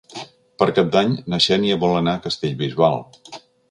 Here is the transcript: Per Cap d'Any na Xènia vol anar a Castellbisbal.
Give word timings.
Per 0.63 0.67
Cap 0.79 0.89
d'Any 0.95 1.13
na 1.35 1.41
Xènia 1.49 1.79
vol 1.87 1.97
anar 2.01 2.17
a 2.21 2.25
Castellbisbal. 2.27 3.03